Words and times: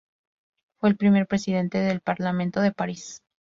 Fue 0.79 0.89
el 0.89 0.97
primer 0.97 1.27
presidente 1.27 1.77
del 1.77 2.01
Parlamento 2.01 2.59
de 2.59 2.71
París. 2.71 3.21